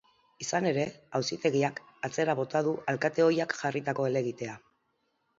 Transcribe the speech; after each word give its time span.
Izan 0.43 0.67
ere, 0.67 0.83
auzitegiak 1.17 1.81
atzera 2.07 2.35
bota 2.39 2.61
du 2.67 2.73
alkate 2.93 3.25
ohiak 3.25 3.53
jarritako 3.59 4.07
helegitea. 4.09 4.57